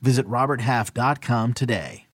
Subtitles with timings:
[0.00, 2.06] Visit RobertHalf.com today.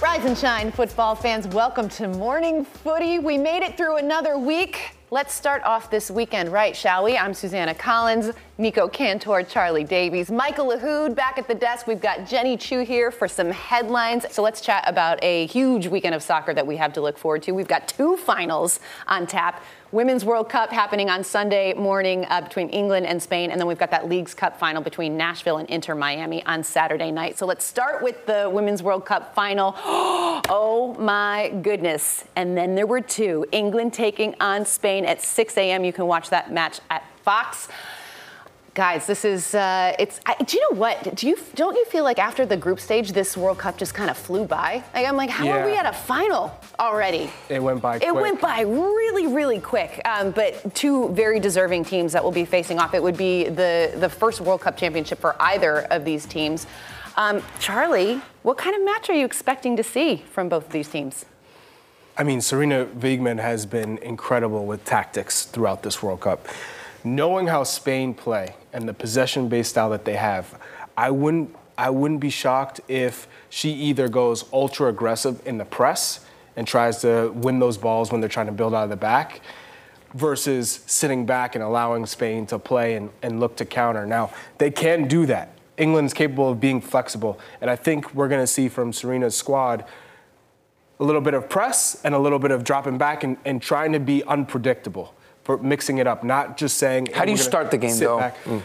[0.00, 1.46] Rise and shine, football fans.
[1.48, 3.18] Welcome to Morning Footy.
[3.18, 4.97] We made it through another week.
[5.10, 7.16] Let's start off this weekend right, shall we?
[7.16, 11.86] I'm Susannah Collins, Nico Cantor, Charlie Davies, Michael Lahoud back at the desk.
[11.86, 14.26] We've got Jenny Chiu here for some headlines.
[14.30, 17.42] So let's chat about a huge weekend of soccer that we have to look forward
[17.44, 17.52] to.
[17.52, 19.64] We've got two finals on tap.
[19.90, 23.78] Women's World Cup happening on Sunday morning uh, between England and Spain, and then we've
[23.78, 27.38] got that Leagues Cup final between Nashville and Inter Miami on Saturday night.
[27.38, 29.74] So let's start with the Women's World Cup final.
[29.78, 32.24] oh my goodness.
[32.36, 35.86] And then there were two England taking on Spain at 6 a.m.
[35.86, 37.68] You can watch that match at Fox
[38.78, 41.16] guys this is uh, it's I, do you know what?
[41.16, 44.08] Do you don't you feel like after the group stage this world cup just kind
[44.08, 44.84] of flew by?
[44.94, 45.56] Like i'm like how yeah.
[45.56, 47.28] are we at a final already?
[47.48, 48.14] It went by it quick.
[48.14, 50.00] went by really really quick.
[50.04, 52.94] Um, but two very deserving teams that will be facing off.
[52.94, 56.68] It would be the the first world cup championship for either of these teams.
[57.16, 60.88] Um, charlie what kind of match are you expecting to see from both of these
[60.88, 61.26] teams?
[62.16, 66.46] I mean, Sarina Wiegman has been incredible with tactics throughout this World Cup
[67.04, 70.58] knowing how Spain play and the possession-based style that they have,
[70.96, 76.26] I wouldn't I wouldn't be shocked if she either goes ultra aggressive in the press
[76.56, 79.40] and tries to win those balls when they're trying to build out of the back
[80.12, 84.06] versus sitting back and allowing Spain to play and, and look to counter.
[84.06, 85.52] Now, they can do that.
[85.76, 87.38] England's capable of being flexible.
[87.60, 89.84] And I think we're going to see from Sarina's squad
[90.98, 93.92] a little bit of press and a little bit of dropping back and, and trying
[93.92, 95.14] to be unpredictable
[95.48, 97.06] for mixing it up, not just saying.
[97.14, 98.18] How do you start the game though?
[98.44, 98.60] Mm.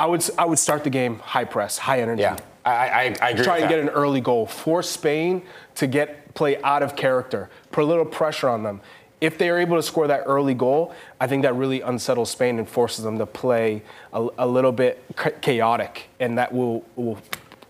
[0.00, 2.22] I would I would start the game high press, high energy.
[2.22, 3.44] Yeah, I, I, I agree.
[3.44, 4.44] Try and get an early goal.
[4.44, 5.42] Force Spain
[5.76, 7.50] to get play out of character.
[7.70, 8.80] Put a little pressure on them.
[9.20, 12.58] If they are able to score that early goal, I think that really unsettles Spain
[12.58, 15.04] and forces them to play a, a little bit
[15.40, 17.18] chaotic, and that will will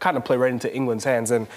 [0.01, 1.31] kind of play right into England's hands.
[1.31, 1.49] And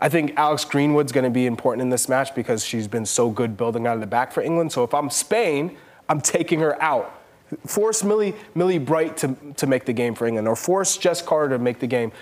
[0.00, 3.30] I think Alex Greenwood's going to be important in this match because she's been so
[3.30, 4.72] good building out of the back for England.
[4.72, 5.76] So if I'm Spain,
[6.08, 7.12] I'm taking her out.
[7.66, 11.56] Force Millie, Millie Bright to, to make the game for England, or force Jess Carter
[11.56, 12.12] to make the game.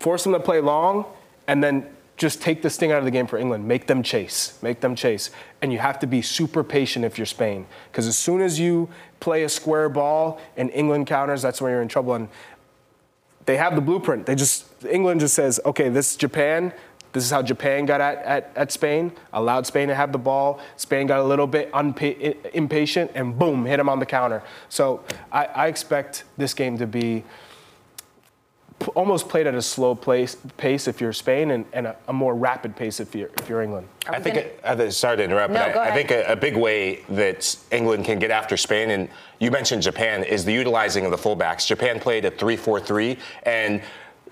[0.00, 1.06] Force them to play long,
[1.46, 1.86] and then
[2.16, 3.66] just take this thing out of the game for England.
[3.66, 4.58] Make them chase.
[4.62, 5.30] Make them chase.
[5.62, 7.66] And you have to be super patient if you're Spain.
[7.90, 11.80] Because as soon as you play a square ball and England counters, that's when you're
[11.80, 12.12] in trouble.
[12.12, 12.28] And
[13.46, 14.26] they have the blueprint.
[14.26, 16.74] They just England just says, okay, this is Japan.
[17.12, 20.60] This is how Japan got at, at, at Spain, allowed Spain to have the ball.
[20.76, 24.42] Spain got a little bit unpa- impatient and boom, hit them on the counter.
[24.68, 27.24] So I, I expect this game to be
[28.94, 32.34] almost played at a slow place, pace if you're Spain and, and a, a, more
[32.34, 33.86] rapid pace if you're, if you're England.
[34.08, 37.02] I think, it, sorry to interrupt, no, but I, I, think a, a, big way
[37.10, 41.18] that England can get after Spain, and you mentioned Japan, is the utilizing of the
[41.18, 41.66] fullbacks.
[41.66, 43.82] Japan played a 3 4 3, and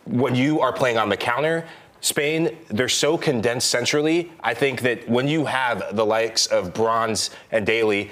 [0.07, 1.67] when you are playing on the counter,
[2.01, 4.33] Spain, they're so condensed centrally.
[4.41, 8.11] I think that when you have the likes of Bronze and Daly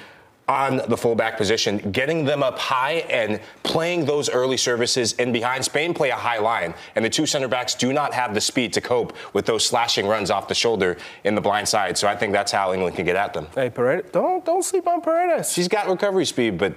[0.49, 5.65] on the fullback position, getting them up high and playing those early services in behind.
[5.65, 8.73] Spain play a high line, and the two center backs do not have the speed
[8.73, 11.99] to cope with those slashing runs off the shoulder in the blind side.
[11.99, 13.49] So I think that's how England can get at them.
[13.55, 15.53] Hey, Paredes, don't don't sleep on Paredes.
[15.53, 16.75] She's got recovery speed, but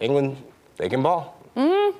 [0.00, 0.36] England,
[0.76, 1.36] they can ball.
[1.56, 1.94] Mm.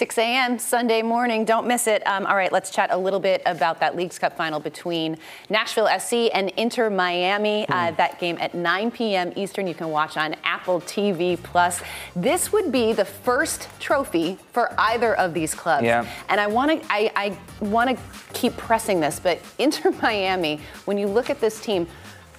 [0.00, 0.58] 6 a.m.
[0.58, 1.44] Sunday morning.
[1.44, 2.02] Don't miss it.
[2.06, 5.18] Um, all right, let's chat a little bit about that Leagues Cup final between
[5.50, 7.68] Nashville SC and Inter Miami.
[7.68, 7.96] Uh, hmm.
[7.96, 9.30] that game at 9 p.m.
[9.36, 9.66] Eastern.
[9.66, 11.82] You can watch on Apple TV Plus.
[12.16, 15.84] This would be the first trophy for either of these clubs.
[15.84, 16.06] Yeah.
[16.30, 20.96] And I want to I, I want to keep pressing this, but Inter Miami, when
[20.96, 21.86] you look at this team,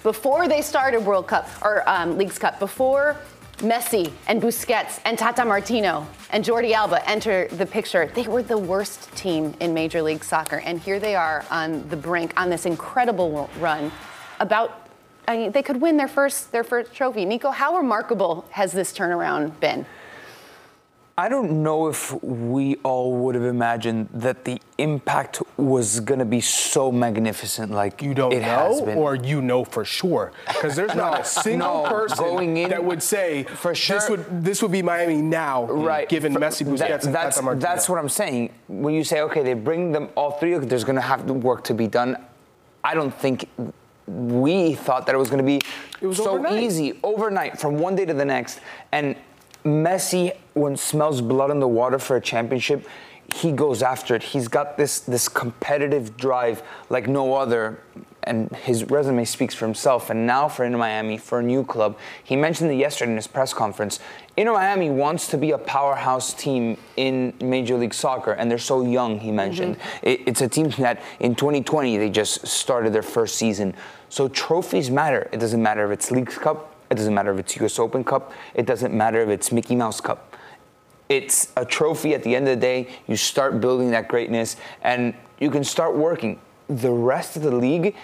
[0.02, 3.16] before they started World Cup or um, Leagues Cup, before
[3.58, 8.10] Messi and Busquets and Tata Martino and Jordi Alba enter the picture.
[8.14, 11.96] They were the worst team in Major League Soccer, and here they are on the
[11.96, 13.92] brink on this incredible run.
[14.40, 14.88] About,
[15.28, 17.24] I mean, they could win their first their first trophy.
[17.24, 19.86] Nico, how remarkable has this turnaround been?
[21.16, 26.24] I don't know if we all would have imagined that the impact was going to
[26.24, 28.96] be so magnificent like you don't it know, has been.
[28.96, 32.82] or you know for sure, because there's not a single no, person going in- that
[32.82, 36.64] would say for sure- this would this would be Miami now, right Given For- Messi,
[36.66, 37.60] Busquets, that- and that's Martino.
[37.60, 38.50] that's what I'm saying.
[38.68, 41.62] When you say okay, they bring them all three, there's going to have to work
[41.64, 42.16] to be done.
[42.82, 43.48] I don't think
[44.06, 45.60] we thought that it was going to be
[46.00, 46.62] It was so overnight.
[46.62, 48.60] easy overnight from one day to the next.
[48.92, 49.14] And
[49.64, 52.86] Messi, when smells blood in the water for a championship,
[53.32, 54.22] he goes after it.
[54.22, 57.80] He's got this this competitive drive like no other,
[58.24, 60.10] and his resume speaks for himself.
[60.10, 63.26] And now for Inter Miami, for a new club, he mentioned it yesterday in his
[63.26, 64.00] press conference.
[64.36, 68.82] Inter Miami wants to be a powerhouse team in Major League Soccer, and they're so
[68.84, 69.20] young.
[69.20, 70.08] He mentioned mm-hmm.
[70.08, 73.74] it, it's a team that in 2020 they just started their first season.
[74.08, 75.28] So trophies matter.
[75.32, 76.71] It doesn't matter if it's Leagues Cup.
[76.92, 78.32] It doesn't matter if it's US Open Cup.
[78.54, 80.36] It doesn't matter if it's Mickey Mouse Cup.
[81.08, 82.88] It's a trophy at the end of the day.
[83.06, 86.38] You start building that greatness and you can start working.
[86.68, 87.96] The rest of the league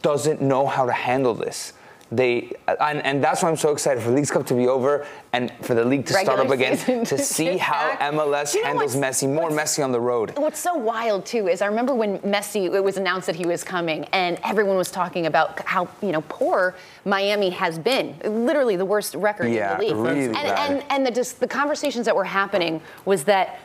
[0.00, 1.74] doesn't know how to handle this.
[2.12, 5.50] They and, and that's why I'm so excited for Leagues Cup to be over and
[5.62, 8.12] for the league to start up again to see how back.
[8.12, 10.36] MLS You know handles Messi, more Messi on the road.
[10.36, 13.64] What's so wild too is I remember when Messi it was announced that he was
[13.64, 18.84] coming, and everyone was talking about how you know poor Miami has been, literally the
[18.84, 19.96] worst record Yeah, in the league.
[19.96, 20.70] really and, bad.
[20.70, 23.58] and and the just the conversations that were happening was that.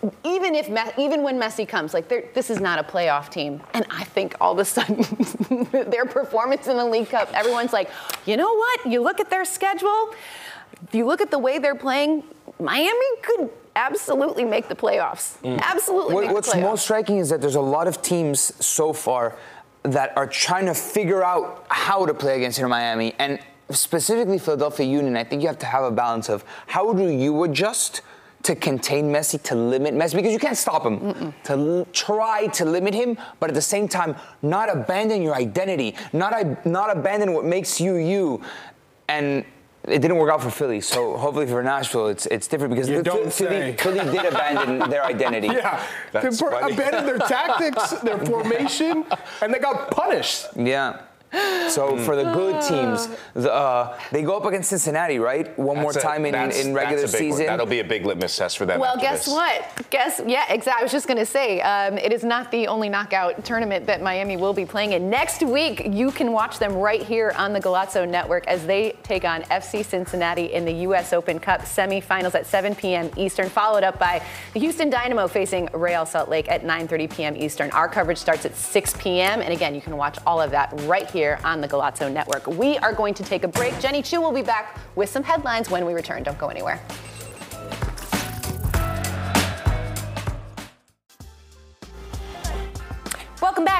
[0.00, 0.68] Th- even if
[0.98, 4.52] even when Messi comes, like this is not a playoff team, and I think all
[4.52, 5.02] of a sudden
[5.90, 7.90] their performance in the League Cup, everyone's like,
[8.26, 8.86] you know what?
[8.86, 10.14] You look at their schedule,
[10.86, 12.22] if you look at the way they're playing,
[12.58, 15.38] Miami could absolutely make the playoffs.
[15.42, 15.60] Mm.
[15.60, 16.14] Absolutely.
[16.14, 16.62] What- make the what's playoffs.
[16.62, 19.36] most striking is that there's a lot of teams so far
[19.82, 23.38] that are trying to figure out how to play against Inter Miami, and
[23.70, 25.16] specifically Philadelphia Union.
[25.16, 28.02] I think you have to have a balance of how do you adjust
[28.42, 31.34] to contain Messi, to limit Messi, because you can't stop him.
[31.44, 35.94] To l- try to limit him, but at the same time, not abandon your identity,
[36.12, 38.40] not I- not abandon what makes you you,
[39.08, 39.44] and.
[39.88, 43.02] It didn't work out for Philly, so hopefully for Nashville, it's it's different because You
[43.02, 43.74] Philly, don't say.
[43.78, 45.46] Philly did abandon their identity.
[45.46, 45.82] Yeah,
[46.12, 46.74] That's they per- funny.
[46.74, 49.06] abandoned their tactics, their formation,
[49.40, 50.48] and they got punished.
[50.54, 51.00] Yeah.
[51.70, 55.56] So for the good teams, the, uh, they go up against Cincinnati, right?
[55.58, 57.38] One more a- time in, in regular that's a big one.
[57.38, 57.46] season.
[57.46, 58.80] That'll be a big litmus test for them.
[58.80, 59.34] Well, after guess this.
[59.34, 59.86] what?
[59.90, 60.80] Guess yeah, exactly.
[60.80, 64.02] I was just going to say um, it is not the only knockout tournament that
[64.02, 65.82] Miami will be playing in next week.
[65.86, 69.84] You can watch them right here on the Golazo Network as they take on FC
[69.84, 71.12] Cincinnati in the U.S.
[71.12, 73.10] Open Cup semifinals at 7 p.m.
[73.16, 74.24] Eastern, followed up by
[74.54, 77.36] the Houston Dynamo facing Real Salt Lake at 9:30 p.m.
[77.36, 77.70] Eastern.
[77.70, 79.40] Our coverage starts at 6 p.m.
[79.40, 82.46] and again, you can watch all of that right here on the Golazo Network.
[82.46, 83.78] We are going to take a break.
[83.80, 86.22] Jenny Chiu will be back with some headlines when we return.
[86.22, 86.80] Don't go anywhere.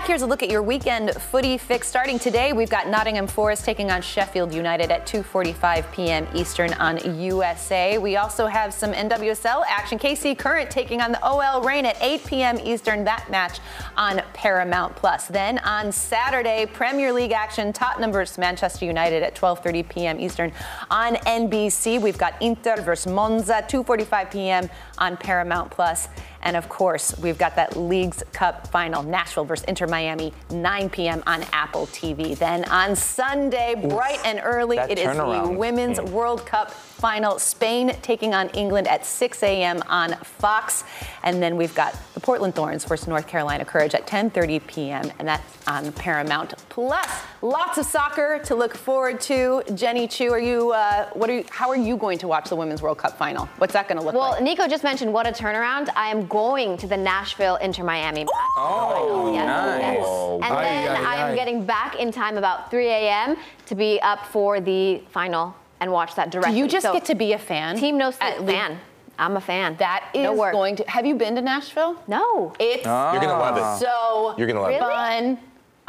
[0.01, 0.09] Back.
[0.09, 1.87] Here's a look at your weekend footy fix.
[1.87, 6.27] Starting today, we've got Nottingham Forest taking on Sheffield United at 2:45 p.m.
[6.35, 7.99] Eastern on USA.
[7.99, 9.99] We also have some NWSL action.
[9.99, 12.59] KC Current taking on the OL Reign at 8 p.m.
[12.63, 13.05] Eastern.
[13.05, 13.61] That match
[13.97, 15.27] on Paramount Plus.
[15.27, 17.73] Then on Saturday, Premier League action.
[17.73, 20.21] Tottenham versus Manchester United at 12:30 p.m.
[20.21, 20.53] Eastern
[20.91, 22.01] on NBC.
[22.01, 24.71] We've got Inter versus Monza 2:45 p.m.
[25.01, 26.09] on Paramount Plus.
[26.43, 31.23] And of course, we've got that Leagues Cup final, Nashville versus Inter Miami, 9 p.m.
[31.27, 32.37] on Apple TV.
[32.37, 35.49] Then on Sunday, bright and early, it is the.
[35.57, 37.39] Women's World Cup final.
[37.39, 39.83] Spain taking on England at 6 a.m.
[39.89, 40.85] on Fox.
[41.23, 45.11] And then we've got the Portland Thorns versus North Carolina Courage at 10:30 p.m.
[45.19, 47.07] and that's on Paramount Plus.
[47.43, 49.63] Lots of soccer to look forward to.
[49.75, 50.73] Jenny Chiu, are you?
[50.73, 51.45] Uh, what are you?
[51.51, 53.47] How are you going to watch the Women's World Cup final?
[53.59, 54.41] What's that going to look Well, like?
[54.41, 55.89] Well, Nico just mentioned what a turnaround.
[55.97, 58.29] I am going to the Nashville Inter Miami match.
[58.57, 59.81] Oh, Yes, nice.
[59.81, 60.05] yes.
[60.07, 61.35] Oh, And Aye, then aye, I am aye.
[61.35, 63.37] getting back in time about 3 a.m.
[63.67, 67.15] to be up for the final and watch that Do you just So, get to
[67.15, 67.77] be a fan?
[67.77, 68.79] Team No At Sleep least- fan.
[69.19, 69.77] I'm a fan.
[69.77, 70.85] That is no going to.
[70.89, 71.95] Have you been to Nashville?
[72.09, 72.55] No.
[72.59, 73.85] It's You're gonna love it.
[73.85, 74.81] so You're gonna love it.
[74.81, 75.39] Fun.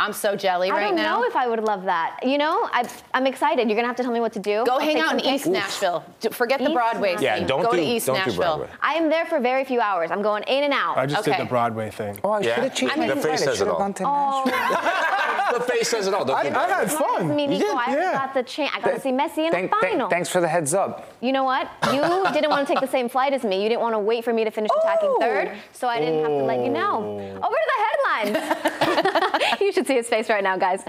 [0.01, 1.01] I'm so jelly I right now.
[1.01, 2.17] I don't know if I would love that.
[2.23, 3.67] You know, I, I'm excited.
[3.67, 4.63] You're gonna have to tell me what to do.
[4.65, 5.47] Go I'll hang out in East pics.
[5.47, 6.03] Nashville.
[6.19, 7.23] D- Forget the Broadway Nashville.
[7.23, 7.47] Yeah, scene.
[7.47, 8.57] don't Go do to East don't do Nashville.
[8.57, 8.69] Broadway.
[8.81, 10.09] I am there for very few hours.
[10.11, 10.97] I'm going in and out.
[10.97, 11.37] I just Okay.
[11.37, 12.19] did the Broadway thing.
[12.23, 12.55] Oh, I Yeah.
[12.55, 13.77] should have changed I mean, my the face I says it all.
[13.77, 14.51] gone to Nashville.
[15.59, 16.25] the face says it all.
[16.25, 17.35] Don't I, I had fun.
[17.35, 17.75] Me, You Nico, did?
[17.77, 18.11] I yeah.
[18.13, 18.71] got the chance.
[18.75, 20.09] I got to see Messi in Thank- the thank- final.
[20.09, 21.11] thanks for the heads up.
[21.21, 21.69] You know what?
[21.93, 22.01] You
[22.33, 23.61] didn't want to take the same flight as me.
[23.61, 25.19] You didn't want to wait for me to finish attacking Oh.
[25.19, 27.03] third, so I didn't have to let you know.
[27.03, 27.47] Oh.
[27.47, 29.61] Over to the headlines.
[29.61, 30.83] you should see his face right now, guys.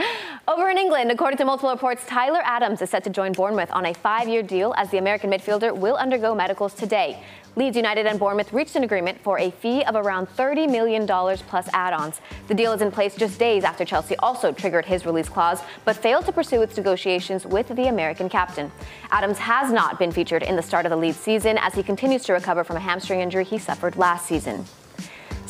[0.47, 3.87] Over in England, according to multiple reports, Tyler Adams is set to join Bournemouth on
[3.87, 7.23] a five year deal as the American midfielder will undergo medicals today.
[7.55, 11.69] Leeds United and Bournemouth reached an agreement for a fee of around $30 million plus
[11.75, 12.21] add ons.
[12.49, 15.97] The deal is in place just days after Chelsea also triggered his release clause, but
[15.97, 18.73] failed to pursue its negotiations with the American captain.
[19.11, 22.23] Adams has not been featured in the start of the Leeds season as he continues
[22.23, 24.65] to recover from a hamstring injury he suffered last season.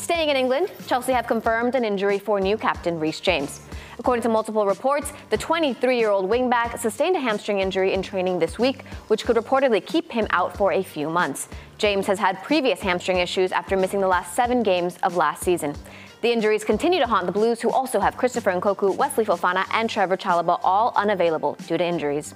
[0.03, 3.61] Staying in England, Chelsea have confirmed an injury for new captain Reece James.
[3.97, 8.37] According to multiple reports, the 23 year old wingback sustained a hamstring injury in training
[8.37, 11.47] this week, which could reportedly keep him out for a few months.
[11.77, 15.73] James has had previous hamstring issues after missing the last seven games of last season.
[16.19, 19.89] The injuries continue to haunt the Blues, who also have Christopher Nkunku, Wesley Fofana, and
[19.89, 22.35] Trevor Chalobah all unavailable due to injuries.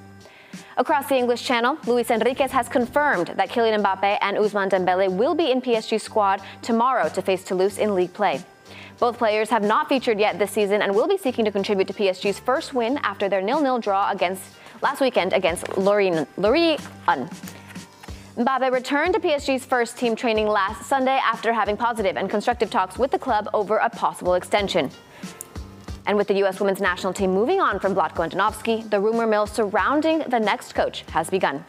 [0.80, 5.34] Across the English Channel, Luis Enriquez has confirmed that Kylian Mbappe and Ousmane Dembele will
[5.34, 8.46] be in PSG's squad tomorrow to face Toulouse in league play.
[9.00, 11.94] Both players have not featured yet this season and will be seeking to contribute to
[11.94, 14.44] PSG's first win after their nil-nil draw against
[14.84, 15.68] last weekend against.
[15.80, 16.30] Lorient.
[18.38, 23.00] Mbappe returned to PSG's first team training last Sunday after having positive and constructive talks
[23.00, 24.92] with the club over a possible extension.
[26.08, 26.62] And with the U.S.
[26.62, 31.02] women's national team moving on from Vlatko Andonovski, the rumor mill surrounding the next coach
[31.10, 31.66] has begun.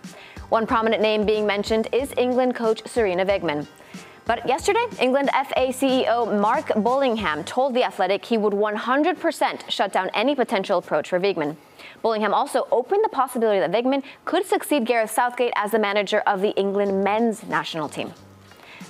[0.48, 3.66] One prominent name being mentioned is England coach Sarina Wiegman.
[4.26, 10.08] But yesterday, England FA CEO Mark Bullingham told The Athletic he would 100% shut down
[10.14, 11.56] any potential approach for Wiegman.
[12.04, 16.42] Bullingham also opened the possibility that Wiegman could succeed Gareth Southgate as the manager of
[16.42, 18.12] the England men's national team.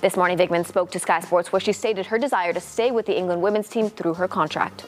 [0.01, 3.07] This morning, Wiegman spoke to Sky Sports where she stated her desire to stay with
[3.07, 4.85] the England women's team through her contract.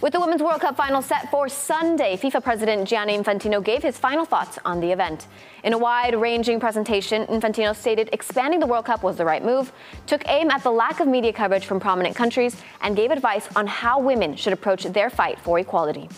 [0.00, 3.98] With the Women's World Cup final set for Sunday, FIFA President Gianni Infantino gave his
[3.98, 5.26] final thoughts on the event.
[5.64, 9.72] In a wide ranging presentation, Infantino stated expanding the World Cup was the right move,
[10.06, 13.66] took aim at the lack of media coverage from prominent countries, and gave advice on
[13.66, 16.08] how women should approach their fight for equality.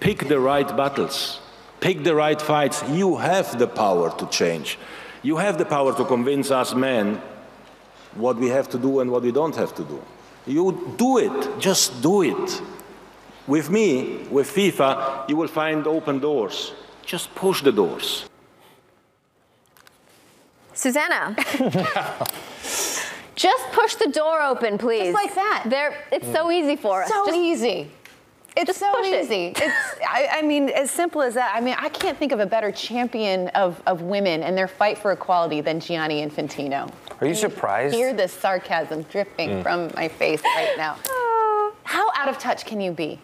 [0.00, 1.40] Pick the right battles,
[1.80, 2.84] pick the right fights.
[2.90, 4.78] You have the power to change.
[5.22, 7.22] You have the power to convince us men
[8.16, 10.02] what we have to do and what we don't have to do.
[10.46, 12.62] You do it, just do it.
[13.46, 16.72] With me, with FIFA, you will find open doors.
[17.04, 18.26] Just push the doors.
[20.72, 21.34] Susannah.
[23.34, 25.12] just push the door open, please.
[25.12, 25.64] Just like that.
[25.66, 27.08] There, it's so easy for us.
[27.08, 27.90] So just, easy.
[28.56, 29.46] It's just so easy.
[29.46, 29.60] It.
[29.60, 31.54] It's, I, I, mean, as simple as that.
[31.54, 34.96] I mean, I can't think of a better champion of, of women and their fight
[34.96, 36.90] for equality than Gianni Infantino.
[37.20, 37.94] Are you surprised?
[37.94, 39.62] I Hear the sarcasm dripping mm.
[39.62, 40.94] from my face right now.
[41.84, 43.20] how out of touch can you be?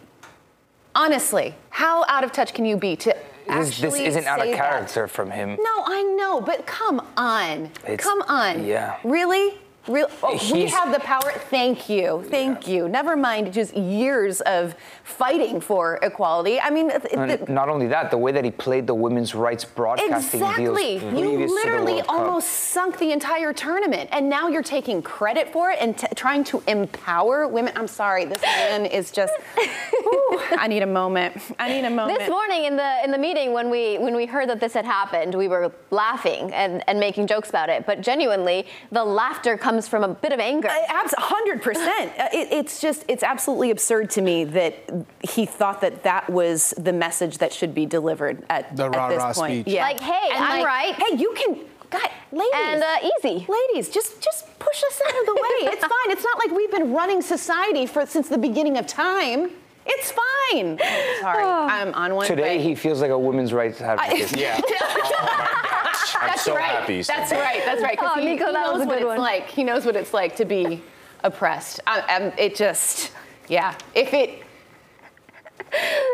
[0.94, 3.16] Honestly, how out of touch can you be to
[3.48, 5.10] this, this isn't out of character that?
[5.10, 5.50] from him.
[5.50, 7.70] No, I know, but come on.
[7.86, 8.64] It's, come on.
[8.64, 8.98] Yeah.
[9.02, 9.58] Really?
[9.88, 11.32] Real, oh, we have the power.
[11.50, 12.24] Thank you.
[12.28, 12.74] Thank yeah.
[12.74, 12.88] you.
[12.88, 16.60] Never mind just years of fighting for equality.
[16.60, 20.40] I mean, the, not only that, the way that he played the women's rights broadcasting
[20.40, 21.00] exactly.
[21.00, 21.18] deals.
[21.18, 25.98] You literally almost sunk the entire tournament, and now you're taking credit for it and
[25.98, 27.72] t- trying to empower women.
[27.76, 29.34] I'm sorry, this man is just.
[29.56, 31.36] Whew, I need a moment.
[31.58, 32.20] I need a moment.
[32.20, 34.84] This morning in the in the meeting when we when we heard that this had
[34.84, 39.71] happened, we were laughing and, and making jokes about it, but genuinely, the laughter comes
[39.72, 40.68] comes from a bit of anger.
[40.70, 42.12] hundred percent.
[42.18, 44.74] Uh, it's just it's absolutely absurd to me that
[45.22, 49.38] he thought that that was the message that should be delivered at, the at this
[49.38, 49.64] point.
[49.64, 49.74] Speech.
[49.74, 49.84] Yeah.
[49.84, 50.94] Like, hey, and I'm like, right.
[50.94, 51.58] Hey, you can.
[51.90, 52.52] God, ladies.
[52.54, 53.46] And uh, easy.
[53.48, 55.48] Ladies, just just push us out of the way.
[55.72, 56.10] It's fine.
[56.10, 59.50] It's not like we've been running society for since the beginning of time.
[59.84, 60.78] It's fine.
[60.80, 62.26] Oh, sorry, I'm on one.
[62.26, 64.36] Today he feels like a women's rights advocate.
[64.36, 64.60] yeah.
[64.68, 65.61] oh
[66.20, 66.64] I'm That's so right.
[66.64, 67.02] happy.
[67.02, 67.62] That's right.
[67.64, 67.98] That's right.
[68.00, 69.18] Oh, he, Nico, he that knows was a what good it's one.
[69.18, 69.48] like.
[69.48, 70.82] He knows what it's like to be
[71.24, 71.80] oppressed.
[71.86, 73.12] I, it just,
[73.48, 73.74] yeah.
[73.94, 74.42] If it,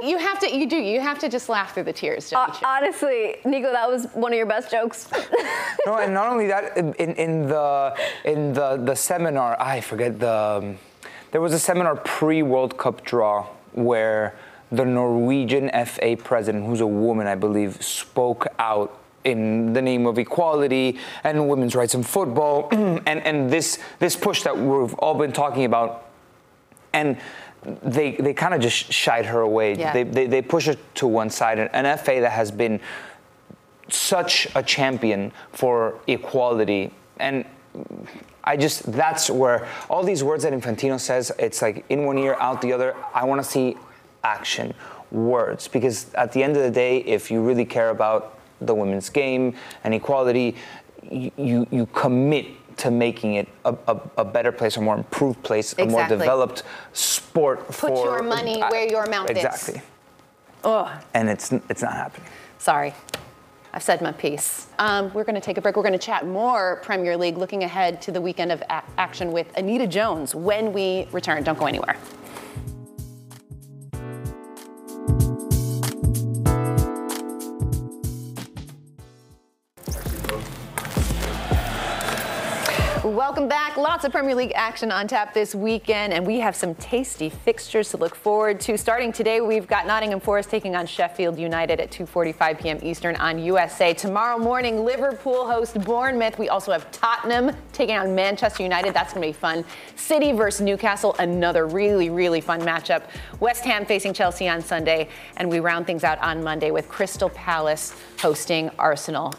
[0.02, 3.36] you have to, you do, you have to just laugh through the tears, uh, Honestly,
[3.44, 5.08] Nico, that was one of your best jokes.
[5.86, 10.32] no, and not only that, in, in the in the the seminar, I forget the.
[10.32, 10.78] Um,
[11.30, 14.34] there was a seminar pre-World Cup draw where
[14.72, 20.18] the Norwegian FA president, who's a woman, I believe, spoke out in the name of
[20.18, 25.32] equality and women's rights in football, and, and this, this push that we've all been
[25.32, 26.06] talking about.
[26.92, 27.18] And
[27.82, 29.74] they, they kind of just shied her away.
[29.74, 29.92] Yeah.
[29.92, 31.58] They, they, they push her to one side.
[31.58, 32.80] An FA that has been
[33.88, 36.92] such a champion for equality.
[37.18, 37.44] And
[38.44, 42.36] I just, that's where all these words that Infantino says, it's like in one ear,
[42.40, 42.96] out the other.
[43.14, 43.76] I want to see
[44.24, 44.74] action,
[45.10, 45.68] words.
[45.68, 49.54] Because at the end of the day, if you really care about the women's game
[49.84, 50.56] and equality,
[51.10, 52.46] you, you commit
[52.78, 55.94] to making it a, a, a, better place, a more improved place, exactly.
[55.94, 56.62] a more developed
[56.92, 57.66] sport.
[57.66, 59.74] Put for, your money I, where your mouth exactly.
[59.74, 59.78] is.
[59.78, 59.82] Exactly.
[60.64, 61.00] Oh.
[61.14, 62.28] And it's it's not happening.
[62.58, 62.94] Sorry.
[63.72, 64.66] I've said my piece.
[64.78, 65.76] Um, we're going to take a break.
[65.76, 69.30] We're going to chat more Premier League, looking ahead to the weekend of a- action
[69.30, 71.44] with Anita Jones when we return.
[71.44, 71.96] Don't go anywhere.
[83.28, 83.76] welcome back.
[83.76, 87.90] Lots of Premier League action on tap this weekend, and we have some tasty fixtures
[87.90, 88.78] to look forward to.
[88.78, 92.78] Starting today, we've got Nottingham Forest taking on Sheffield United at 2:45 p.m.
[92.80, 93.92] Eastern on USA.
[93.92, 96.38] Tomorrow morning, Liverpool host Bournemouth.
[96.38, 98.94] We also have Tottenham taking on Manchester United.
[98.94, 99.62] That's going to be fun.
[99.94, 103.02] City versus Newcastle, another really really fun matchup.
[103.40, 107.28] West Ham facing Chelsea on Sunday, and we round things out on Monday with Crystal
[107.28, 109.34] Palace hosting Arsenal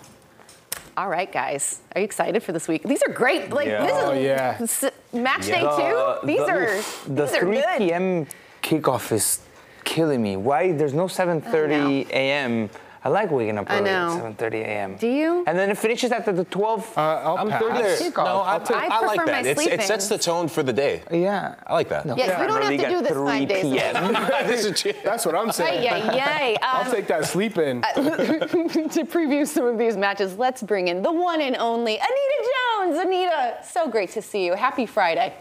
[0.99, 2.83] all right, guys, are you excited for this week?
[2.83, 3.51] These are great.
[3.51, 3.85] Like yeah.
[3.85, 4.57] this is oh, yeah.
[4.59, 5.55] s- match yeah.
[5.55, 5.95] day two.
[5.95, 8.27] Uh, these the, are the these 3 p.m.
[8.61, 9.39] kickoff is
[9.85, 10.35] killing me.
[10.35, 11.87] Why there's no 7:30 oh, no.
[12.11, 12.69] a.m.
[13.03, 14.95] I like waking up early at 7:30 a.m.
[14.97, 15.43] Do you?
[15.47, 16.97] And then it finishes after the 12.
[16.97, 17.61] Uh, I'll I'm pass.
[17.99, 18.09] 30.
[18.09, 19.45] No, I'll, I'll take, I, I like that.
[19.45, 21.03] it sets the tone for the day.
[21.09, 22.05] Yeah, I like that.
[22.05, 22.17] No.
[22.17, 22.41] Yes, yeah.
[22.41, 23.63] we don't have to do this five days.
[23.63, 24.93] PM.
[25.03, 25.83] That's what I'm saying.
[25.83, 26.57] Yay, yay.
[26.61, 27.83] I'll um, take that sleep in.
[27.83, 32.51] Uh, to preview some of these matches, let's bring in the one and only Anita
[32.77, 32.97] Jones.
[32.97, 34.55] Anita, so great to see you.
[34.55, 35.33] Happy Friday.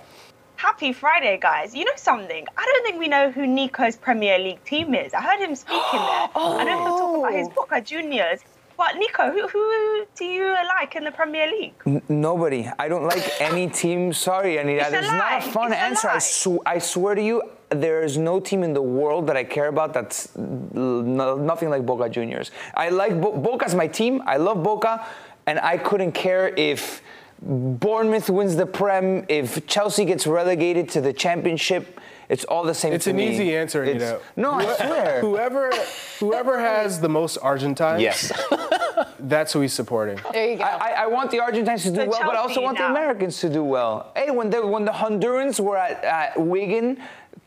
[0.59, 1.73] Happy Friday, guys.
[1.73, 2.45] You know something?
[2.57, 5.15] I don't think we know who Nico's Premier League team is.
[5.15, 6.29] I heard him speaking there.
[6.35, 6.57] oh.
[6.59, 7.53] I know he'll talk about his oh.
[7.55, 8.41] Boca Juniors.
[8.77, 11.75] But Nico, who, who do you like in the Premier League?
[11.87, 12.69] N nobody.
[12.77, 14.13] I don't like any team.
[14.13, 14.87] Sorry, Anita.
[14.93, 16.19] It's a not a fun it's answer.
[16.19, 19.69] Sw I swear to you, there is no team in the world that I care
[19.69, 22.51] about that's nothing like Boca Juniors.
[22.75, 24.23] I like Bo Boca's my team.
[24.27, 25.07] I love Boca,
[25.47, 27.01] and I couldn't care if
[27.49, 32.93] Bournemouth wins the Prem, if Chelsea gets relegated to the Championship, it's all the same.
[32.93, 33.31] It's an me.
[33.31, 34.21] easy answer, it's, you know.
[34.37, 35.21] No, I swear.
[35.23, 35.71] whoever,
[36.21, 38.31] whoever has the most Argentines, yes,
[39.21, 40.21] that's who he's supporting.
[40.31, 40.65] There you go.
[40.65, 42.87] I, I want the Argentines to do the well, Chelsea but I also want the
[42.87, 44.13] Americans to do well.
[44.15, 47.01] Hey, when the when the Hondurans were at, at Wigan,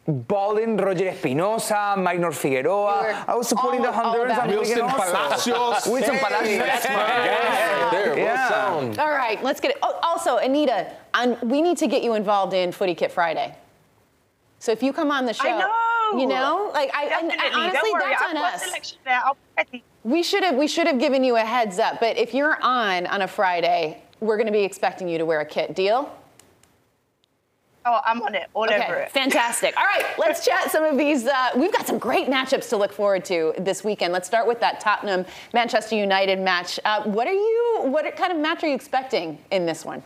[0.07, 3.23] Baldwin, Roger Espinoza, Maynor Figueroa.
[3.27, 5.85] I was supporting all, the Honduras on the Wilson Palacios.
[5.85, 6.85] Wilson Palacios.
[8.97, 9.77] All right, let's get it.
[9.83, 13.55] Oh, also, Anita, on, we need to get you involved in Footy Kit Friday.
[14.57, 16.19] So if you come on the show, know.
[16.19, 19.81] you know, like I, I, I honestly, that's on I'll us.
[20.03, 21.99] We should have we should have given you a heads up.
[21.99, 25.41] But if you're on on a Friday, we're going to be expecting you to wear
[25.41, 25.75] a kit.
[25.75, 26.15] Deal?
[27.83, 29.11] Oh, I'm on it, all okay, over it.
[29.11, 29.75] Fantastic.
[29.75, 31.25] All right, let's chat some of these.
[31.25, 34.13] Uh, we've got some great matchups to look forward to this weekend.
[34.13, 36.79] Let's start with that Tottenham Manchester United match.
[36.85, 37.79] Uh, what are you?
[37.85, 40.03] What kind of match are you expecting in this one?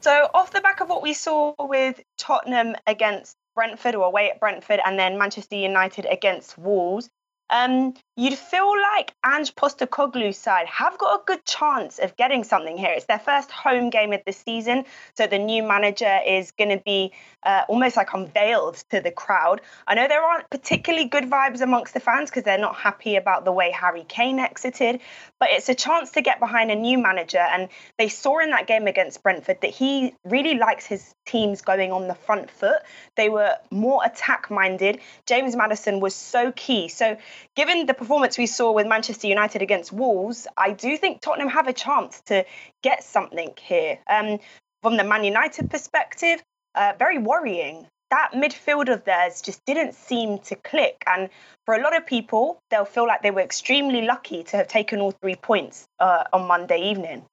[0.00, 4.40] So, off the back of what we saw with Tottenham against Brentford, or away at
[4.40, 7.10] Brentford, and then Manchester United against Wolves,
[7.52, 12.78] um, you'd feel like Ange Postecoglou's side have got a good chance of getting something
[12.78, 12.90] here.
[12.90, 16.82] It's their first home game of the season, so the new manager is going to
[16.84, 17.12] be
[17.42, 19.60] uh, almost like unveiled to the crowd.
[19.86, 23.44] I know there aren't particularly good vibes amongst the fans because they're not happy about
[23.44, 25.00] the way Harry Kane exited,
[25.38, 27.38] but it's a chance to get behind a new manager.
[27.38, 31.92] And they saw in that game against Brentford that he really likes his teams going
[31.92, 32.80] on the front foot.
[33.16, 35.00] They were more attack minded.
[35.26, 36.88] James Maddison was so key.
[36.88, 37.18] So
[37.56, 41.68] given the performance we saw with Manchester United against Wolves, I do think Tottenham have
[41.68, 42.44] a chance to
[42.82, 43.98] get something here.
[44.08, 44.38] Um,
[44.82, 46.42] from the Man United perspective,
[46.74, 47.86] uh, very worrying.
[48.10, 51.02] That midfield of theirs just didn't seem to click.
[51.06, 51.30] And
[51.64, 55.00] for a lot of people, they'll feel like they were extremely lucky to have taken
[55.00, 57.24] all three points uh, on Monday evening.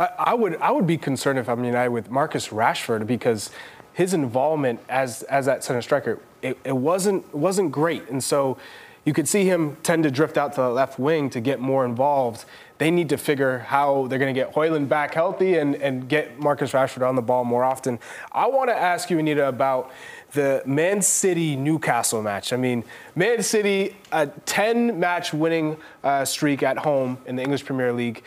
[0.00, 3.50] I, I would I would be concerned if I'm United with Marcus Rashford because
[3.92, 8.56] his involvement as as that center striker it, it wasn't wasn't great and so
[9.04, 11.84] you could see him tend to drift out to the left wing to get more
[11.84, 12.44] involved.
[12.78, 16.38] They need to figure how they're going to get Hojlund back healthy and, and get
[16.38, 17.98] Marcus Rashford on the ball more often.
[18.32, 19.90] I want to ask you, Anita, about
[20.32, 22.52] the Man City Newcastle match.
[22.52, 22.84] I mean,
[23.14, 28.22] Man City, a 10 match winning uh, streak at home in the English Premier League.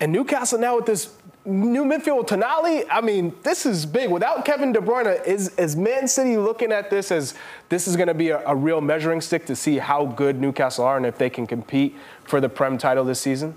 [0.00, 1.14] And Newcastle now with this
[1.44, 4.10] new midfield Tonali, I mean, this is big.
[4.10, 7.34] Without Kevin De Bruyne, is, is Man City looking at this as
[7.68, 10.84] this is going to be a, a, real measuring stick to see how good Newcastle
[10.84, 13.56] are and if they can compete for the Prem title this season?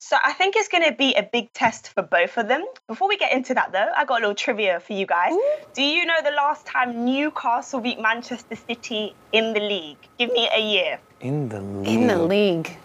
[0.00, 2.64] So I think it's going to be a big test for both of them.
[2.86, 5.32] Before we get into that, though, I got a little trivia for you guys.
[5.32, 5.56] Ooh.
[5.74, 9.98] Do you know the last time Newcastle beat Manchester City in the league?
[10.18, 11.00] Give me a year.
[11.20, 11.88] In the league.
[11.88, 12.76] In the league.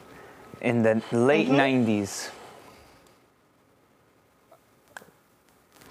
[0.62, 1.90] In the late mm-hmm.
[1.90, 2.32] 90s.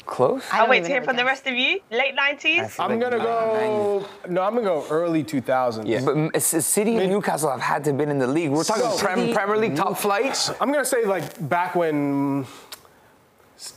[0.06, 0.44] Close.
[0.50, 1.80] I'll wait to hear from the rest of you.
[1.90, 2.78] Late 90s.
[2.78, 4.06] I'm gonna go.
[4.28, 5.86] No, I'm gonna go early 2000s.
[5.86, 6.00] Yeah.
[6.04, 8.50] But City and Newcastle have had to have been in the league.
[8.50, 10.50] We're talking so, Prem, Premier League top flight.
[10.60, 12.46] I'm gonna say like back when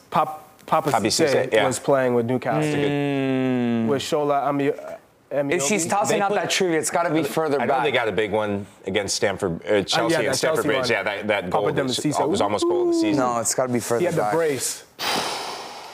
[0.09, 0.43] Pop.
[0.65, 1.67] Papiss Cisse yeah.
[1.67, 2.73] was playing with Newcastle.
[2.73, 3.85] Mm.
[3.85, 4.71] With Shola Ami-
[5.31, 7.77] if she's tossing out that trivia, it's got to be further I back.
[7.77, 10.67] know they got a big one against Stamford, uh, Chelsea uh, yeah, and Stamford Chelsea
[10.67, 10.79] Bridge.
[10.81, 10.89] One.
[10.89, 13.17] Yeah, that, that goal was, was, almost goal of the season.
[13.17, 14.13] No, it's got to be further back.
[14.13, 14.85] He had the brace.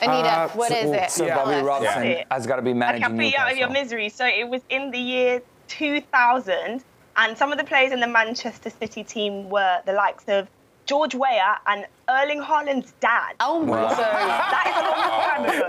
[0.02, 1.10] Anita, uh, what so, is it?
[1.10, 1.36] So yeah.
[1.36, 2.24] Bobby Robson yeah.
[2.30, 4.08] has got to be managing I can put you out of your misery.
[4.08, 6.82] So it was in the year 2000,
[7.16, 10.48] and some of the players in the Manchester City team were the likes of
[10.86, 13.36] George Weah and Erling Haaland's dad.
[13.40, 13.88] Oh my!
[13.94, 15.68] So that is a long time ago.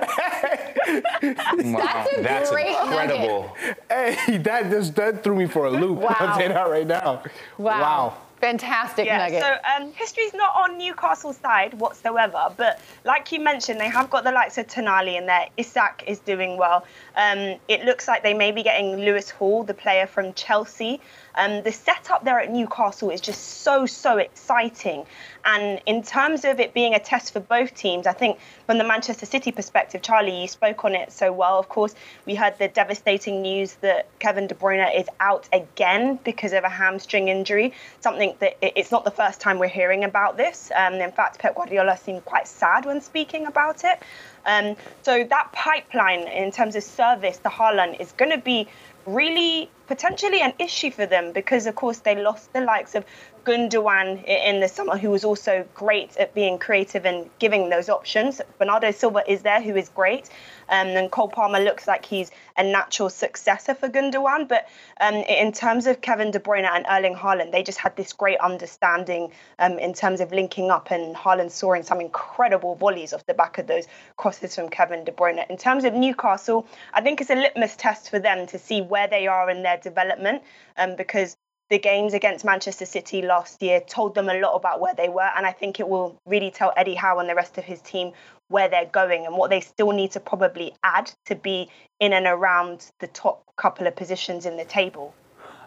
[1.77, 3.55] That's a That's great incredible.
[3.55, 4.19] Nugget.
[4.19, 5.99] Hey, that just that threw me for a loop.
[5.99, 6.15] Wow.
[6.19, 7.23] I'm saying that right now.
[7.57, 7.81] Wow.
[7.81, 8.17] wow.
[8.43, 9.41] Fantastic yeah, nugget.
[9.41, 14.25] So um, history's not on Newcastle's side whatsoever, but like you mentioned, they have got
[14.25, 15.47] the likes of Tonali in there.
[15.55, 16.85] Isak is doing well.
[17.15, 20.99] Um, it looks like they may be getting Lewis Hall, the player from Chelsea.
[21.35, 25.05] Um, the setup there at Newcastle is just so, so exciting.
[25.45, 28.83] And in terms of it being a test for both teams, I think from the
[28.83, 31.59] Manchester City perspective, Charlie, you spoke on it so well.
[31.59, 36.53] Of course, we heard the devastating news that Kevin De Bruyne is out again because
[36.53, 40.71] of a hamstring injury, something that it's not the first time we're hearing about this.
[40.75, 43.99] Um, in fact, Pep Guardiola seemed quite sad when speaking about it.
[44.45, 48.67] Um, so that pipeline in terms of service to Haaland is going to be
[49.05, 53.05] really potentially an issue for them because, of course, they lost the likes of
[53.45, 58.39] Gundogan in the summer, who was also great at being creative and giving those options.
[58.57, 60.29] Bernardo Silva is there, who is great.
[60.69, 64.47] Um, and Cole Palmer looks like he's a natural successor for Gundogan.
[64.47, 64.69] But
[65.01, 68.39] um, in terms of Kevin De Bruyne and Erling Haaland, they just had this great
[68.39, 73.33] understanding um, in terms of linking up and Haaland soaring some incredible volleys off the
[73.33, 75.45] back of those crosses from Kevin De Bruyne.
[75.49, 79.07] In terms of Newcastle, I think it's a litmus test for them to see where
[79.07, 80.43] they are in their development
[80.77, 81.35] um, because
[81.69, 85.29] the games against Manchester City last year told them a lot about where they were.
[85.35, 88.11] And I think it will really tell Eddie Howe and the rest of his team
[88.49, 92.27] where they're going and what they still need to probably add to be in and
[92.27, 95.13] around the top couple of positions in the table.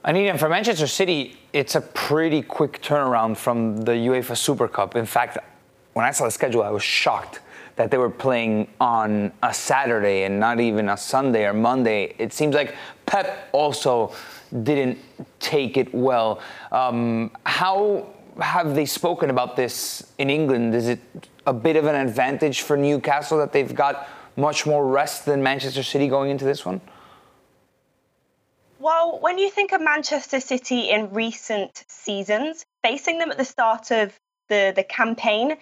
[0.04, 4.94] Anita, for Manchester City, it's a pretty quick turnaround from the UEFA Super Cup.
[4.94, 5.38] In fact,
[5.94, 7.40] when I saw the schedule, I was shocked
[7.74, 12.14] that they were playing on a Saturday and not even a Sunday or Monday.
[12.18, 12.74] It seems like
[13.06, 14.12] Pep also
[14.62, 14.98] didn't
[15.40, 16.40] take it well.
[16.70, 18.06] Um, how
[18.40, 20.74] have they spoken about this in England?
[20.74, 21.00] Is it
[21.46, 25.82] a bit of an advantage for Newcastle that they've got much more rest than Manchester
[25.82, 26.80] City going into this one?
[28.78, 33.90] Well, when you think of Manchester City in recent seasons, facing them at the start
[33.90, 35.56] of the, the campaign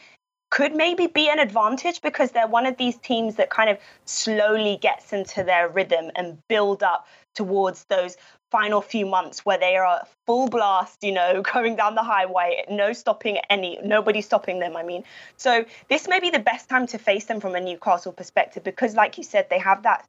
[0.54, 4.78] could maybe be an advantage because they're one of these teams that kind of slowly
[4.80, 8.16] gets into their rhythm and build up towards those
[8.52, 12.92] final few months where they are full blast, you know, going down the highway, no
[12.92, 15.02] stopping any, nobody stopping them, I mean.
[15.36, 18.94] So this may be the best time to face them from a Newcastle perspective because,
[18.94, 20.06] like you said, they have that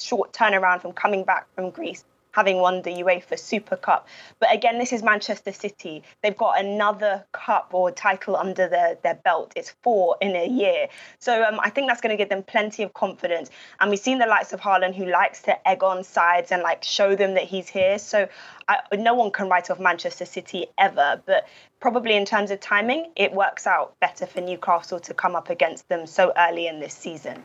[0.00, 4.08] short turnaround from coming back from Greece having won the UEFA Super Cup.
[4.40, 6.02] But again, this is Manchester City.
[6.22, 9.52] They've got another cup or title under their, their belt.
[9.54, 10.88] It's four in a year.
[11.18, 13.50] So um, I think that's going to give them plenty of confidence.
[13.80, 16.82] And we've seen the likes of Haaland who likes to egg on sides and like
[16.82, 17.98] show them that he's here.
[17.98, 18.28] So
[18.68, 21.22] I, no one can write off Manchester City ever.
[21.24, 21.46] But
[21.80, 25.88] probably in terms of timing, it works out better for Newcastle to come up against
[25.88, 27.44] them so early in this season.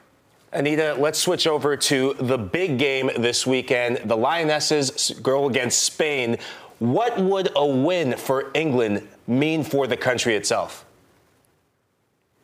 [0.53, 3.97] Anita, let's switch over to the big game this weekend.
[4.05, 6.37] The Lionesses go against Spain.
[6.79, 10.85] What would a win for England mean for the country itself?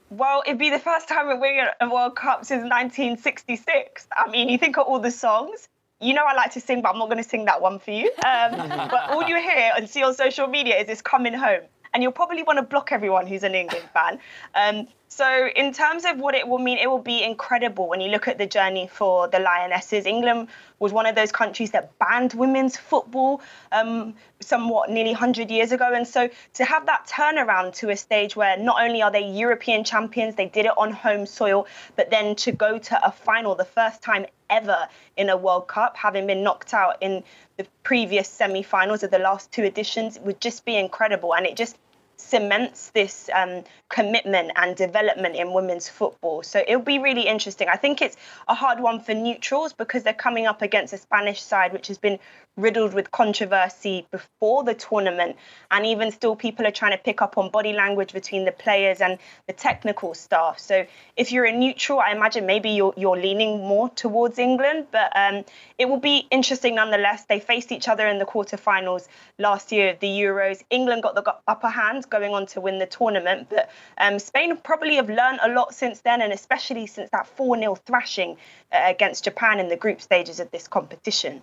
[0.10, 4.08] Well, it'd be the first time we're winning a World Cup since 1966.
[4.16, 5.70] I mean, you think of all the songs.
[6.02, 7.92] You know I like to sing, but I'm not going to sing that one for
[7.92, 8.12] you.
[8.26, 11.62] Um, but all you hear and see on social media is this coming home
[11.94, 14.20] and you'll probably want to block everyone who's an England fan.
[14.56, 18.10] Um, so, in terms of what it will mean, it will be incredible when you
[18.10, 20.08] look at the journey for the Lionesses.
[20.08, 20.48] England
[20.80, 23.40] was one of those countries that banned women's football
[23.72, 25.94] um, somewhat nearly 100 years ago.
[25.94, 29.84] And so, to have that turnaround to a stage where not only are they European
[29.84, 33.66] champions, they did it on home soil, but then to go to a final, the
[33.66, 34.88] first time ever
[35.18, 37.24] in a World Cup, having been knocked out in
[37.58, 41.34] the previous semi finals of the last two editions, would just be incredible.
[41.36, 41.78] And it just
[42.18, 46.44] cements this um, commitment and development in women's football.
[46.44, 47.68] So it'll be really interesting.
[47.70, 51.42] I think it's a hard one for neutrals because they're coming up against a Spanish
[51.42, 52.20] side which has been
[52.56, 55.36] riddled with controversy before the tournament.
[55.72, 59.02] And even still, people are trying to pick up on body language between the players
[59.02, 60.60] and the technical staff.
[60.60, 60.86] So
[61.18, 64.88] if you're a neutral, I imagine maybe you're, you're leaning more towards England.
[64.92, 65.44] But um,
[65.80, 67.26] it will be interesting nonetheless.
[67.26, 69.08] They faced each other in the quarterfinals
[69.40, 70.64] last year of the Euros.
[70.70, 73.48] England got the upper hand going on to win the tournament.
[73.50, 77.58] But um, Spain probably have learned a lot since then, and especially since that 4
[77.58, 78.38] 0 thrashing
[78.72, 81.42] uh, against Japan in the group stages of this competition.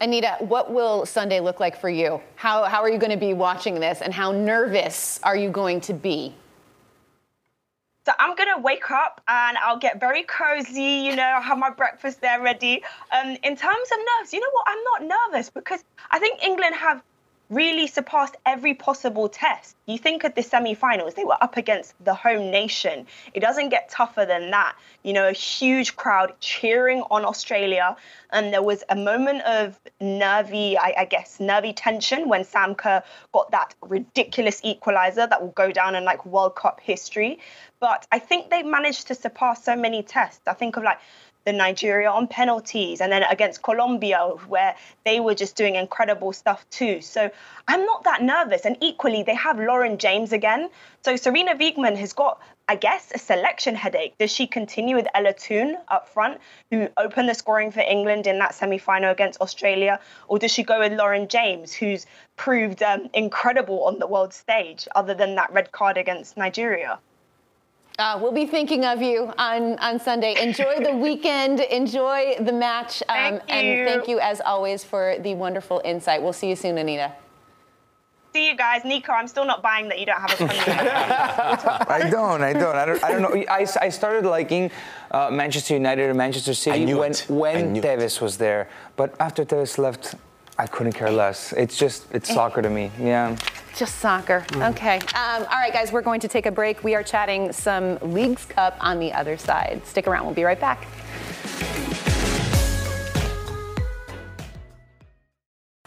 [0.00, 2.20] Anita, what will Sunday look like for you?
[2.34, 5.80] How, how are you going to be watching this, and how nervous are you going
[5.82, 6.34] to be?
[8.06, 11.70] So I'm gonna wake up and I'll get very cozy, you know, I'll have my
[11.70, 12.84] breakfast there ready.
[13.10, 14.64] Um, in terms of nerves, you know what?
[14.68, 15.82] I'm not nervous because
[16.12, 17.02] I think England have
[17.48, 19.76] really surpassed every possible test.
[19.86, 23.06] You think of the semi-finals, they were up against the home nation.
[23.34, 24.76] It doesn't get tougher than that.
[25.02, 27.96] You know, a huge crowd cheering on Australia,
[28.30, 33.02] and there was a moment of nervy, I, I guess, nervy tension when Sam Kerr
[33.32, 37.38] got that ridiculous equalizer that will go down in like World Cup history.
[37.78, 40.48] But I think they managed to surpass so many tests.
[40.48, 40.98] I think of like
[41.46, 46.68] the Nigeria on penalties, and then against Colombia, where they were just doing incredible stuff
[46.70, 47.00] too.
[47.00, 47.30] So
[47.68, 48.66] I'm not that nervous.
[48.66, 50.68] And equally, they have Lauren James again.
[51.02, 54.18] So Sarina Wiegman has got, I guess, a selection headache.
[54.18, 56.40] Does she continue with Ella Toone up front,
[56.72, 60.00] who opened the scoring for England in that semi final against Australia?
[60.26, 64.88] Or does she go with Lauren James, who's proved um, incredible on the world stage,
[64.96, 66.98] other than that red card against Nigeria?
[67.98, 70.34] Uh, we'll be thinking of you on, on Sunday.
[70.40, 71.60] Enjoy the weekend.
[71.60, 73.02] Enjoy the match.
[73.08, 76.22] Um, thank and thank you, as always, for the wonderful insight.
[76.22, 77.12] We'll see you soon, Anita.
[78.34, 78.84] See you guys.
[78.84, 82.42] Nico, I'm still not buying that you don't have a funny I don't.
[82.42, 82.76] I don't.
[82.76, 83.44] I don't, I don't know.
[83.48, 84.70] I, I started liking
[85.10, 87.24] uh, Manchester United and Manchester City when, it.
[87.30, 88.68] when Tevez was there.
[88.96, 90.16] But after Tevez left,
[90.58, 91.52] I couldn't care less.
[91.52, 92.90] It's just, it's soccer to me.
[92.98, 93.36] Yeah.
[93.76, 94.40] Just soccer.
[94.48, 94.70] Mm.
[94.70, 94.96] Okay.
[94.96, 96.82] Um, all right, guys, we're going to take a break.
[96.82, 99.84] We are chatting some Leagues Cup on the other side.
[99.84, 100.24] Stick around.
[100.24, 100.86] We'll be right back.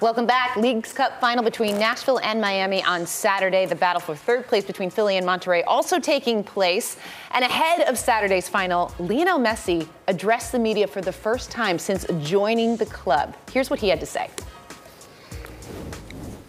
[0.01, 0.55] Welcome back.
[0.55, 3.65] Leagues Cup final between Nashville and Miami on Saturday.
[3.65, 6.95] The battle for third place between Philly and Monterrey also taking place.
[7.31, 12.05] And ahead of Saturday's final, Lionel Messi addressed the media for the first time since
[12.21, 13.35] joining the club.
[13.51, 14.29] Here's what he had to say.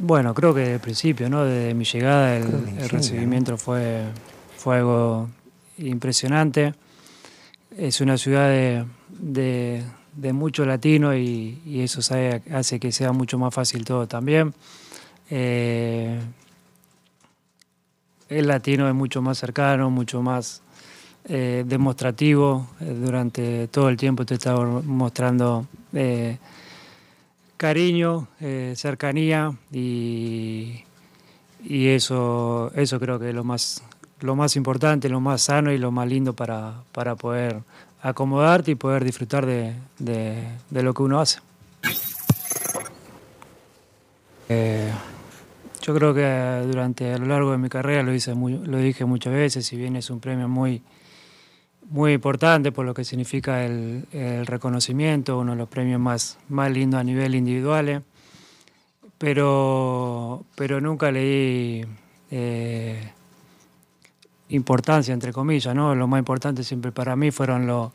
[0.03, 1.45] Bueno, creo que desde el principio, ¿no?
[1.45, 4.05] Desde mi llegada el, recibimiento fue,
[4.57, 5.29] fue algo
[5.77, 6.73] impresionante.
[7.77, 13.85] Es una ciudad de, de, mucho latino y, eso hace que sea mucho más fácil
[13.85, 14.55] todo también.
[15.29, 16.19] Eh,
[18.31, 20.63] el latino es mucho más cercano, mucho más
[21.29, 22.69] eh, demostrativo.
[22.81, 25.67] Eh, durante todo el tiempo te estaba mostrando
[27.61, 30.83] cariño, eh, cercanía y,
[31.63, 33.83] y, eso, eso creo que es lo más,
[34.21, 37.61] lo más importante, lo más sano y lo más lindo para, para poder
[38.01, 41.41] acomodarte y poder disfrutar de, de, lo que uno hace.
[44.49, 44.91] Eh,
[45.83, 49.35] yo creo que durante a lo largo de mi carrera lo, hice lo dije muchas
[49.35, 50.81] veces, si bien es un premio muy,
[51.91, 54.07] muy importante por lo que significa el,
[54.47, 58.01] reconocimiento, uno de los premios más, más lindos a nivel individual, eh.
[59.19, 61.85] pero, pero nunca le di
[62.31, 63.13] eh,
[64.51, 65.95] importancia, entre comillas, ¿no?
[65.95, 67.91] Lo más importante siempre para mí fueron los,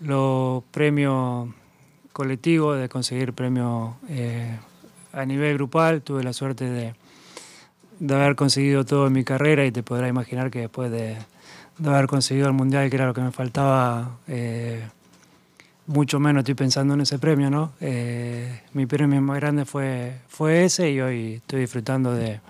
[0.00, 1.48] los premios
[2.12, 4.58] colectivos, de conseguir premios eh,
[5.12, 6.02] a nivel grupal.
[6.02, 6.94] Tuve la suerte de,
[8.00, 11.16] de haber conseguido todo en mi carrera y te podrás imaginar que después de
[11.80, 14.82] de haber conseguido el mundial, que era lo que me faltaba, eh,
[15.86, 17.72] mucho menos estoy pensando en ese premio, ¿no?
[17.80, 22.40] Eh, mi premio más grande fue, fue ese y hoy estoy disfrutando de,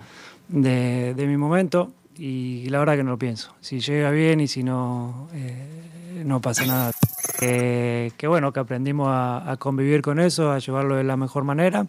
[0.49, 3.55] de, mi momento y la verdad que no lo pienso.
[3.61, 6.91] Si llega bien y si no, eh, no pasa nada.
[7.39, 11.87] que bueno, que aprendimos a, convivir con eso, a llevarlo de la mejor manera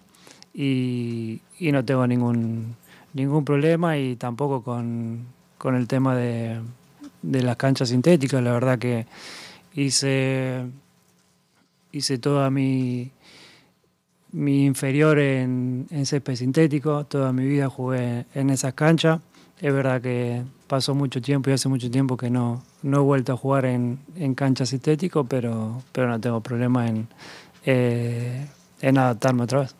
[0.55, 2.77] y, y no tengo ningún,
[3.15, 5.27] ningún problema y tampoco con,
[5.59, 6.61] con el tema de
[7.23, 8.43] de las canchas sintéticas.
[8.43, 9.07] La verdad que
[9.75, 10.67] hice,
[11.93, 13.11] hice toda mi,
[14.33, 19.21] mi inferior en, en césped sintético, toda mi vida jugué en esas canchas.
[19.61, 23.33] Es verdad que pasó mucho tiempo y hace mucho tiempo que no, no he vuelto
[23.33, 27.07] a jugar en, en cancha sintético, pero, pero no tengo problema en,
[27.65, 28.47] eh,
[28.81, 29.75] en adaptarme otra vez.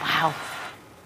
[0.00, 0.32] Wow,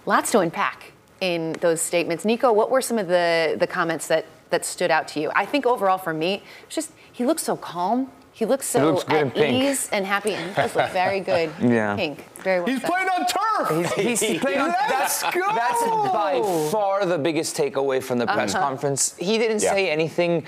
[0.04, 0.90] lots to unpack.
[1.20, 2.24] in those statements.
[2.24, 5.30] Nico, what were some of the, the comments that, that stood out to you?
[5.34, 8.10] I think overall for me, it's just he looks so calm.
[8.32, 11.50] He looks so he looks at ease and happy, and he does look very good.
[11.60, 11.94] yeah.
[11.96, 12.24] Pink.
[12.42, 12.90] Very well He's said.
[12.90, 13.92] playing on turf.
[13.96, 15.30] He's, he's playing on that's, go.
[15.54, 18.64] That's by far the biggest takeaway from the press Uh-huh.
[18.66, 19.14] conference.
[19.18, 19.72] He didn't Yeah.
[19.72, 20.44] say anything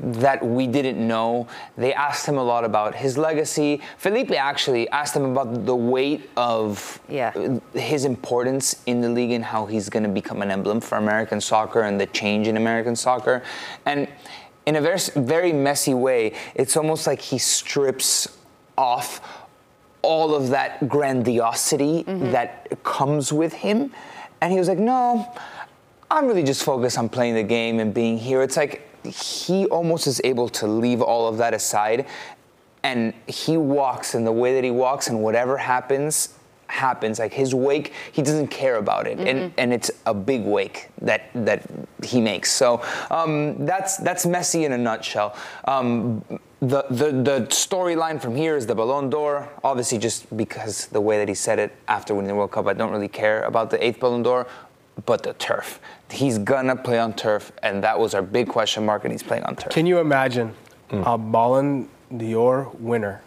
[0.00, 1.46] that we didn't know.
[1.76, 3.80] They asked him a lot about his legacy.
[3.98, 7.32] Felipe actually asked him about the weight of Yeah.
[7.74, 11.40] his importance in the league and how he's going to become an emblem for American
[11.40, 13.42] soccer and the change in American soccer.
[13.86, 14.08] And
[14.66, 18.28] in a very, very messy way, it's almost like he strips
[18.76, 19.20] off
[20.02, 22.30] all of that grandiosity mm-hmm.
[22.32, 23.92] that comes with him.
[24.40, 25.30] And he was like, no,
[26.10, 28.42] I'm really just focused on playing the game and being here.
[28.42, 32.06] It's like he almost is able to leave all of that aside
[32.82, 36.34] and he walks in the way that he walks and whatever happens
[36.66, 37.18] happens.
[37.18, 41.30] Like his wake he doesn't care about it and and it's a big wake that
[41.34, 41.68] that
[42.04, 42.52] he makes.
[42.52, 45.36] So um, that's that's Messi in a nutshell.
[45.64, 46.24] Um,
[46.60, 51.18] the the, the storyline from here is the Ballon d'Or obviously just because the way
[51.18, 53.82] that he said it after winning the World Cup I don't really care about the
[53.84, 54.46] eighth Ballon d'Or
[55.06, 55.80] but the turf
[56.10, 59.44] he's gonna play on turf and that was our big question mark and he's playing
[59.44, 60.54] on turf Can you imagine
[60.90, 61.02] mm.
[61.06, 63.22] a Ballon d'Or winner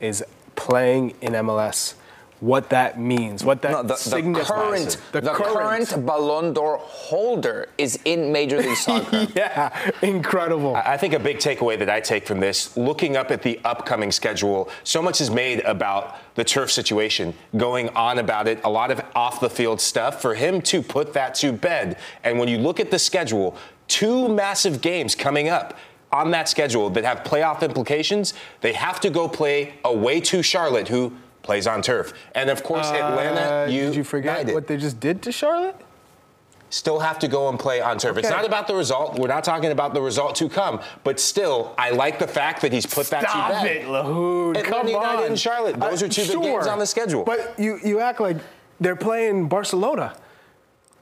[0.00, 0.24] is
[0.56, 1.94] playing in MLS?
[2.40, 3.44] What that means?
[3.44, 4.46] What that No, the, the signifies?
[4.48, 9.26] current, the, current Ballon d'Or holder is in Major League Soccer.
[9.34, 10.76] yeah, incredible.
[10.76, 14.12] I think a big takeaway that I take from this, looking up at the upcoming
[14.12, 18.92] schedule, so much is made about the turf situation, going on about it, a lot
[18.92, 20.22] of off the field stuff.
[20.22, 23.56] For him to put that to bed, and when you look at the schedule,
[23.88, 25.76] two massive games coming up
[26.12, 30.88] on that schedule that have playoff implications, they have to go play away to Charlotte,
[30.88, 31.12] who
[31.48, 32.12] plays on turf.
[32.34, 35.76] And of course, Atlanta, Uh, you did you forget what they just did to Charlotte?
[36.70, 38.18] still have to go and play on turf.
[38.18, 39.18] It's not about the result.
[39.18, 40.80] We're not talking about the result to come.
[41.02, 43.76] But still, I like the fact that he's put that Stop to bed.
[43.78, 44.50] it, Lahoud.
[44.58, 45.24] Atlanta Come United on.
[45.28, 45.80] and Charlotte.
[45.80, 47.24] Those Uh, are two sure, big games on the schedule.
[47.24, 48.36] But you, you act like
[48.82, 50.12] they're playing Barcelona.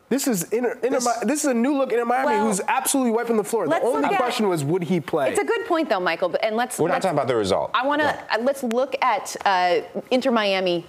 [0.08, 3.10] This is Inter, Inter, This- this, is a new look Inter Miami Well, who's absolutely
[3.12, 3.66] wiping the floor.
[3.66, 5.30] The only look at- question was, would he play?
[5.30, 6.28] It's a good point, though, Michael.
[6.28, 6.78] but- And let's.
[6.78, 7.70] We're not let's- talking about the result.
[7.74, 8.36] I want to Yeah.
[8.40, 9.80] let's look at uh,
[10.12, 10.86] Inter Miami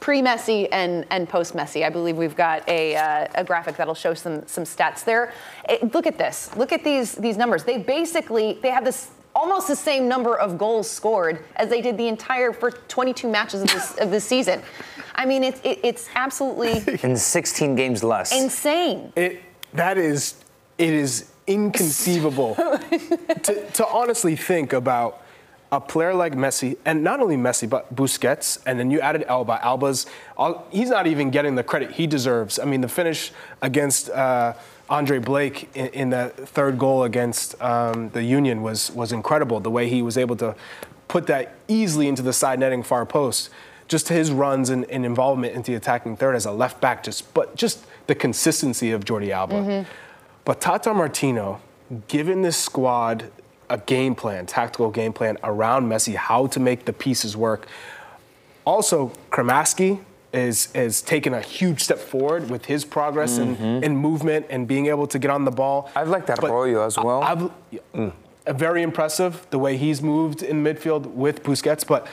[0.00, 1.84] pre-Messi and, and post-Messi.
[1.84, 5.32] I believe we've got a, uh, a graphic that'll show some some stats there.
[5.68, 6.54] Eh, look at this.
[6.56, 7.64] Look at these these numbers.
[7.64, 11.98] They basically they have this almost the same number of goals scored as they did
[11.98, 14.62] the entire first 22 matches of this of this season.
[15.14, 18.32] I mean, it's it, it's absolutely in 16 games less.
[18.32, 19.12] insane.
[19.14, 19.42] It
[19.74, 20.42] that is
[20.78, 22.54] it is inconceivable
[23.42, 25.22] to, to honestly think about
[25.72, 29.64] a player like Messi, and not only Messi, but Busquets, and then you added Alba.
[29.64, 32.58] Alba's all, he's not even getting the credit he deserves.
[32.58, 34.54] I mean, the finish against uh,
[34.88, 39.60] Andre Blake in, in the third goal against um, the Union was was incredible.
[39.60, 40.54] The way he was able to
[41.08, 43.50] put that easily into the side netting far post.
[43.88, 47.32] Just his runs and, and involvement into the attacking third as a left back, just
[47.34, 49.86] but just the consistency of Jordi Alba.
[50.44, 51.60] But Tata Martino,
[52.08, 53.30] given this squad
[53.68, 57.66] a game plan, tactical game plan around Messi, how to make the pieces work.
[58.64, 60.00] Also, Cremaschi
[60.36, 63.84] is is taking a huge step forward with his progress and, mm-hmm.
[63.84, 65.90] and movement and being able to get on the ball.
[65.94, 67.22] I've liked that But Arroyo as well.
[67.22, 67.50] I- I've-
[67.94, 68.12] mm.
[68.46, 72.06] uh, very impressive the way he's moved in midfield with Busquets, but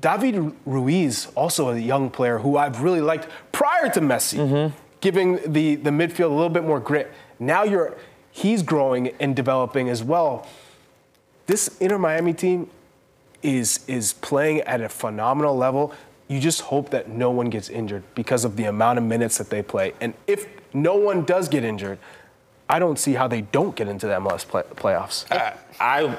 [0.00, 4.76] David Ruiz, also a young player who I've really liked prior to Messi, mm-hmm.
[5.00, 7.12] giving the, the midfield a little bit more grit.
[7.38, 7.96] Now you're
[8.30, 10.46] he's growing and developing as well.
[11.46, 12.70] This Inter Miami team
[13.42, 15.94] is is playing at a phenomenal level.
[16.28, 19.50] You just hope that no one gets injured because of the amount of minutes that
[19.50, 19.92] they play.
[20.00, 21.98] And if no one does get injured,
[22.68, 25.30] I don't see how they don't get into the MLS play, playoffs.
[25.30, 26.16] Uh, I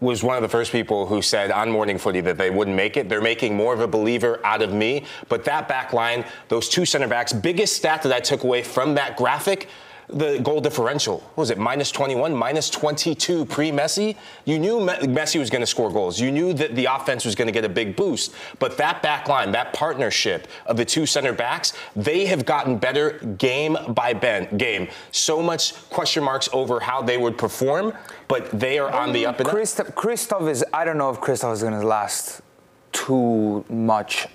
[0.00, 2.96] was one of the first people who said on Morning Footy that they wouldn't make
[2.96, 3.08] it.
[3.08, 5.04] They're making more of a believer out of me.
[5.28, 8.94] But that back line, those two center backs, biggest stat that I took away from
[8.94, 9.68] that graphic,
[10.14, 11.18] the goal differential.
[11.18, 14.16] What was it minus 21, minus 22 pre Messi?
[14.44, 16.20] You knew Messi was going to score goals.
[16.20, 18.34] You knew that the offense was going to get a big boost.
[18.58, 23.18] But that back line, that partnership of the two center backs, they have gotten better
[23.38, 24.88] game by ben- game.
[25.10, 27.92] So much question marks over how they would perform,
[28.28, 29.54] but they are on the up and up.
[29.54, 32.40] Christoph, Christoph is, I don't know if Christoph is going to last
[32.92, 34.28] too much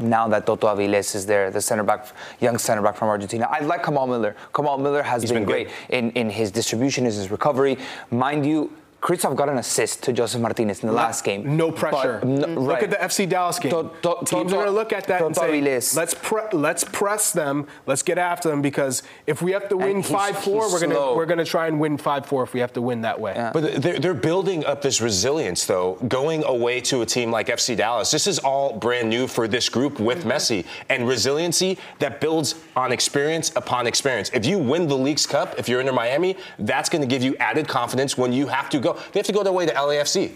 [0.00, 2.06] now that Toto Aviles is there, the center back,
[2.40, 3.48] young center back from Argentina.
[3.50, 4.36] I like Kamal Miller.
[4.54, 7.78] Kamal Miller has been, been great in, in his distribution, in his recovery.
[8.10, 11.56] Mind you, Kristoff got an assist to Josef Martinez in the last game.
[11.56, 12.20] No pressure.
[12.22, 12.58] No, right.
[12.58, 13.70] Look at the FC Dallas game.
[13.70, 17.32] To, to, Teams are going to look at that and say, let's pre- let's press
[17.32, 21.14] them, let's get after them because if we have to win five four, we're gonna
[21.14, 23.32] we're gonna try and win five four if we have to win that way.
[23.34, 23.52] Yeah.
[23.52, 27.76] But they're, they're building up this resilience though, going away to a team like FC
[27.76, 28.10] Dallas.
[28.10, 30.32] This is all brand new for this group with mm-hmm.
[30.32, 34.30] Messi and resiliency that builds on experience upon experience.
[34.34, 37.34] If you win the Leagues Cup, if you're in Miami, that's going to give you
[37.36, 38.89] added confidence when you have to go.
[39.12, 40.32] They have to go their way to LAFC.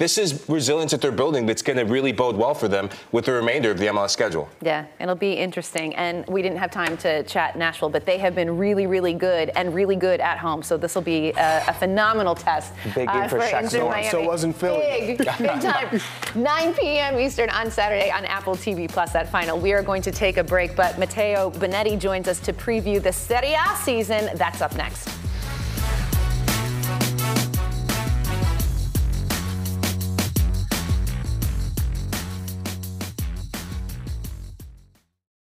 [0.00, 3.26] This is resilience that they're building that's going to really bode well for them with
[3.26, 4.48] the remainder of the MLS schedule.
[4.62, 5.94] Yeah, it'll be interesting.
[5.94, 9.50] And we didn't have time to chat Nashville, but they have been really, really good
[9.50, 10.62] and really good at home.
[10.62, 12.72] So this will be a, a phenomenal test.
[12.94, 13.68] Big game uh, for, for Shaq.
[13.68, 14.78] So, so wasn't Philly.
[14.78, 15.26] Big, big
[15.60, 16.00] time.
[16.34, 17.18] 9 p.m.
[17.18, 19.12] Eastern on Saturday on Apple TV Plus.
[19.12, 19.58] That final.
[19.58, 23.12] We are going to take a break, but Matteo Bonetti joins us to preview the
[23.12, 24.30] Serie A season.
[24.36, 25.19] That's up next.